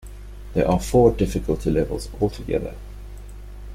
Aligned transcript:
There 0.55 0.67
are 0.67 0.79
four 0.79 1.11
difficulty 1.11 1.69
levels 1.69 2.09
altogether. 2.19 2.73